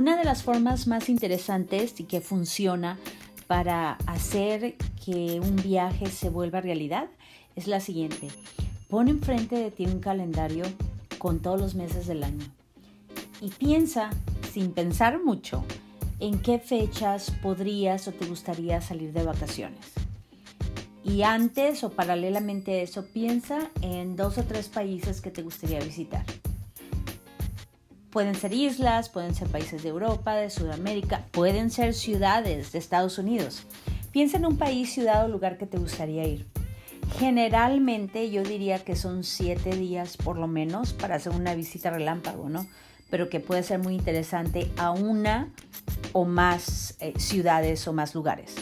[0.00, 2.98] Una de las formas más interesantes y que funciona
[3.46, 7.10] para hacer que un viaje se vuelva realidad
[7.54, 8.28] es la siguiente.
[8.88, 10.64] Pon enfrente de ti un calendario
[11.18, 12.46] con todos los meses del año
[13.42, 14.08] y piensa,
[14.50, 15.66] sin pensar mucho,
[16.18, 19.84] en qué fechas podrías o te gustaría salir de vacaciones.
[21.04, 25.80] Y antes o paralelamente a eso, piensa en dos o tres países que te gustaría
[25.80, 26.24] visitar.
[28.10, 33.18] Pueden ser islas, pueden ser países de Europa, de Sudamérica, pueden ser ciudades de Estados
[33.18, 33.62] Unidos.
[34.10, 36.46] Piensa en un país, ciudad o lugar que te gustaría ir.
[37.18, 42.48] Generalmente yo diría que son siete días por lo menos para hacer una visita relámpago,
[42.48, 42.66] ¿no?
[43.10, 45.52] Pero que puede ser muy interesante a una
[46.12, 48.54] o más eh, ciudades o más lugares.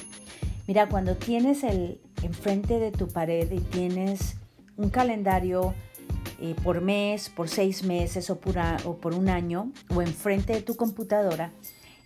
[0.66, 4.36] Mira, cuando tienes el enfrente de tu pared y tienes
[4.76, 5.74] un calendario
[6.40, 8.38] eh, por mes, por seis meses o
[8.84, 11.52] o por un año, o enfrente de tu computadora,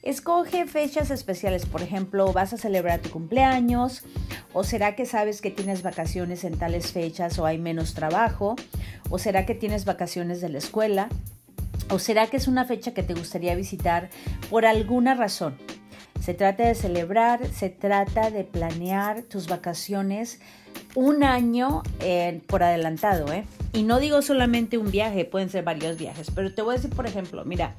[0.03, 4.03] Escoge fechas especiales, por ejemplo, vas a celebrar tu cumpleaños
[4.53, 8.56] o será que sabes que tienes vacaciones en tales fechas o hay menos trabajo
[9.11, 11.09] o será que tienes vacaciones de la escuela
[11.89, 14.11] o será que es una fecha que te gustaría visitar
[14.51, 15.56] por alguna razón.
[16.23, 20.39] Se trata de celebrar, se trata de planear tus vacaciones
[20.95, 23.45] un año eh, por adelantado, ¿eh?
[23.73, 26.95] Y no digo solamente un viaje, pueden ser varios viajes, pero te voy a decir,
[26.95, 27.75] por ejemplo, mira,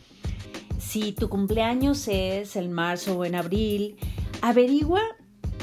[0.78, 3.96] si tu cumpleaños es en marzo o en abril,
[4.42, 5.02] averigua,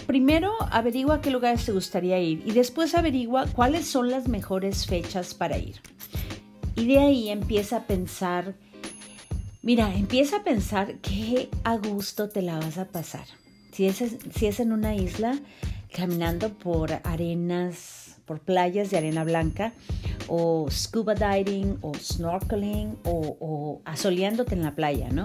[0.06, 5.34] primero averigua qué lugares te gustaría ir y después averigua cuáles son las mejores fechas
[5.34, 5.83] para ir.
[6.77, 8.55] Y de ahí empieza a pensar,
[9.62, 13.27] mira, empieza a pensar qué a gusto te la vas a pasar.
[13.72, 14.02] Si es,
[14.34, 15.39] si es en una isla,
[15.94, 19.72] caminando por arenas, por playas de arena blanca,
[20.28, 25.25] o scuba diving o snorkeling o, asoleándote en la playa, ¿no?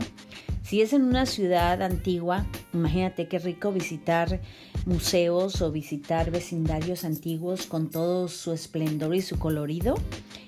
[0.64, 4.42] Si es en una ciudad antigua, imagínate qué rico visitar
[4.88, 9.94] museos o visitar vecindarios antiguos con todo su esplendor y su colorido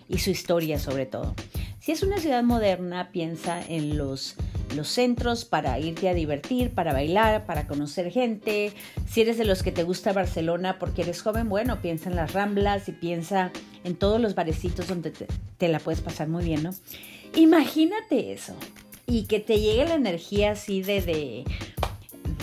[0.07, 1.35] y su historia sobre todo.
[1.79, 4.35] Si es una ciudad moderna, piensa en los
[4.75, 8.73] los centros para irte a divertir, para bailar, para conocer gente.
[9.09, 12.33] Si eres de los que te gusta Barcelona porque eres joven, bueno, piensa en las
[12.33, 13.51] ramblas y piensa
[13.83, 16.73] en todos los barecitos donde te, la puedes pasar muy bien, ¿no?
[17.35, 18.55] Imagínate eso
[19.05, 21.43] y que te llegue la energía así de, de,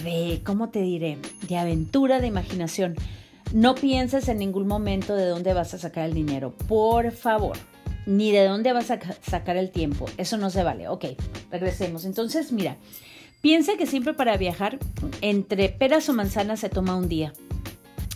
[0.03, 1.19] de, ¿cómo te diré?
[1.49, 2.95] De aventura, de imaginación.
[3.55, 7.57] No pienses en ningún momento de dónde vas a sacar el dinero, por favor
[8.07, 10.07] ni de dónde vas a sacar el tiempo.
[10.17, 10.89] Eso no se vale.
[10.89, 11.07] Ok,
[11.51, 12.05] regresemos.
[12.05, 12.77] Entonces, mira,
[13.41, 14.79] piensa que siempre para viajar,
[15.21, 17.33] entre peras o manzanas se toma un día.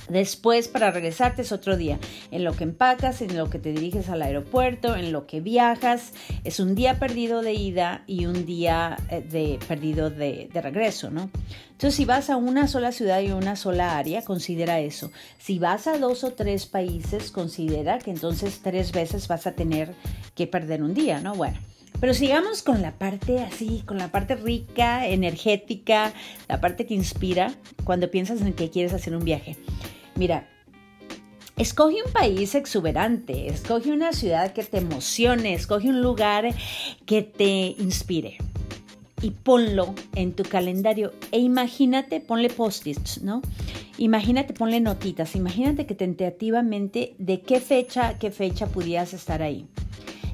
[0.09, 1.99] Después para regresarte es otro día.
[2.31, 6.13] En lo que empacas, en lo que te diriges al aeropuerto, en lo que viajas,
[6.45, 11.11] es un día perdido de ida y un día eh, de perdido de, de regreso,
[11.11, 11.31] ¿no?
[11.73, 15.13] Entonces, si vas a una sola ciudad y una sola área, considera eso.
[15.39, 19.95] Si vas a dos o tres países, considera que entonces tres veces vas a tener
[20.35, 21.35] que perder un día, ¿no?
[21.35, 21.59] Bueno.
[22.01, 26.13] Pero sigamos con la parte así, con la parte rica, energética,
[26.49, 27.53] la parte que inspira
[27.83, 29.57] cuando piensas en que quieres hacer un viaje.
[30.19, 30.49] Mira,
[31.57, 36.53] escoge un país exuberante, escoge una ciudad que te emocione, escoge un lugar
[37.07, 38.37] que te inspire
[39.23, 43.43] y ponlo en tu calendario e imagínate, ponle post-its, ¿no?
[43.97, 49.69] Imagínate, ponle notitas, imagínate que tentativamente de qué fecha, qué fecha pudieras estar ahí.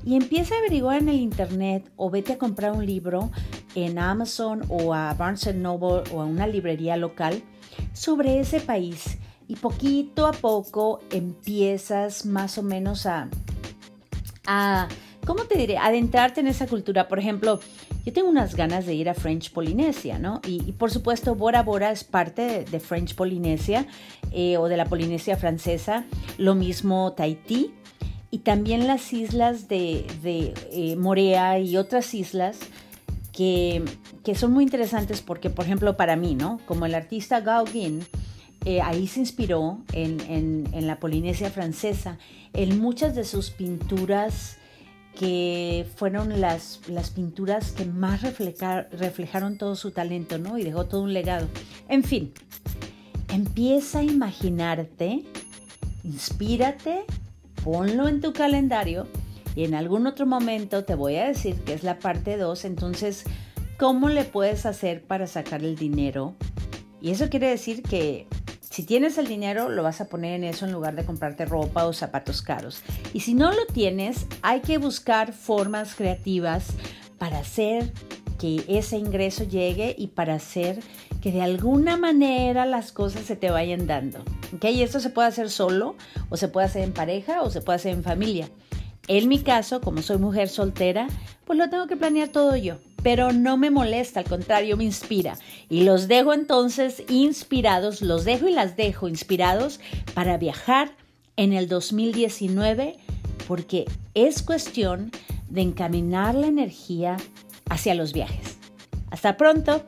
[0.03, 3.31] Y empieza a averiguar en el internet o vete a comprar un libro
[3.75, 7.43] en Amazon o a Barnes Noble o a una librería local
[7.93, 9.19] sobre ese país
[9.49, 13.29] y poquito a poco empiezas más o menos a,
[14.47, 14.89] a
[15.27, 15.79] ¿cómo te diré?
[15.79, 17.09] Adentrarte en esa cultura.
[17.09, 17.61] Por ejemplo,
[18.05, 20.41] yo tengo unas ganas de ir a French Polinesia, ¿no?
[20.47, 23.87] Y, por supuesto, Bora Bora es parte de, French Polinesia
[24.33, 26.05] eh, o de la Polinesia francesa.
[26.39, 27.73] Lo mismo Tahití
[28.31, 32.59] y también las islas de, eh, Morea y otras islas
[33.33, 33.83] que,
[34.23, 36.61] que, son muy interesantes porque, por ejemplo, para mí, ¿no?
[36.67, 38.05] Como el artista Gauguin,
[38.65, 42.19] eh, ahí se inspiró en, la Polinesia francesa,
[42.53, 44.57] en muchas de sus pinturas
[45.19, 50.59] que fueron las, las pinturas que más reflejaron todo su talento, ¿no?
[50.59, 51.47] Y dejó todo un legado.
[51.89, 52.33] En fin,
[53.29, 55.25] empieza a imaginarte,
[56.03, 57.05] inspírate,
[57.63, 59.07] ponlo en tu calendario
[59.55, 63.25] y en algún otro momento te voy a decir que es la parte 2, entonces,
[63.79, 66.35] ¿cómo le puedes hacer para sacar el dinero?
[67.01, 68.27] Y eso quiere decir que
[68.75, 71.87] si tienes el dinero, lo vas a poner en eso en lugar de comprarte ropa
[71.87, 72.83] o zapatos caros.
[73.13, 76.71] Y si no lo tienes, hay que buscar formas creativas
[77.17, 77.93] para hacer
[78.37, 80.81] que ese ingreso llegue y para hacer
[81.23, 84.25] que de alguna manera las cosas se te vayan dando.
[84.53, 84.65] ¿Ok?
[84.65, 85.95] Y esto se puede hacer solo,
[86.29, 88.49] o se puede hacer en pareja, o se puede hacer en familia.
[89.07, 91.07] En mi caso, como soy mujer soltera,
[91.45, 92.79] pues lo tengo que planear todo yo.
[93.05, 95.39] Pero no me molesta, al contrario, me inspira.
[95.69, 99.79] Y los dejo entonces inspirados, los dejo y las dejo inspirados
[100.15, 100.91] para viajar
[101.37, 102.97] en el 2019
[103.47, 103.85] porque
[104.15, 105.13] es cuestión
[105.49, 107.17] de encaminar la energía
[107.69, 108.57] hacia los viajes.
[109.11, 109.85] Hasta pronto.